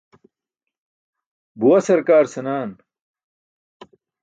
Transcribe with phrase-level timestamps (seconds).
[1.59, 2.71] Buwa sarkaar senaan.